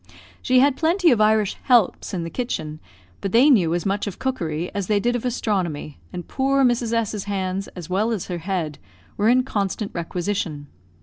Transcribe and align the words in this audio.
She 0.41 0.61
had 0.61 0.77
plenty 0.77 1.11
of 1.11 1.21
Irish 1.21 1.57
"helps" 1.65 2.11
in 2.11 2.23
the 2.23 2.31
kitchen; 2.31 2.79
but 3.21 3.31
they 3.33 3.51
knew 3.51 3.75
as 3.75 3.85
much 3.85 4.07
of 4.07 4.17
cookery 4.17 4.71
as 4.73 4.87
they 4.87 4.99
did 4.99 5.15
of 5.15 5.25
astronomy, 5.25 5.99
and 6.11 6.27
poor 6.27 6.63
Mrs. 6.63 6.91
S 6.91 7.13
's 7.13 7.23
hands, 7.25 7.67
as 7.75 7.87
well 7.87 8.09
as 8.11 8.25
her 8.25 8.39
head, 8.39 8.79
were 9.15 9.29
in 9.29 9.43
constant 9.43 9.91
requisition. 9.93 10.65